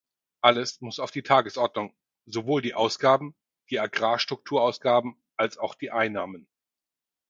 Alles 0.41 0.81
muss 0.81 0.97
auf 0.99 1.11
die 1.11 1.21
Tagesordnung, 1.21 1.93
sowohl 2.25 2.63
die 2.63 2.73
Ausgaben, 2.73 3.35
die 3.69 3.79
Agrarstrukturausgaben 3.79 5.15
als 5.37 5.59
auch 5.59 5.75
die 5.75 5.91
Einnahmen. 5.91 6.47